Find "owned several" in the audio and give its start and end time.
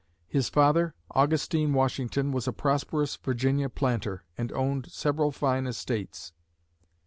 4.53-5.31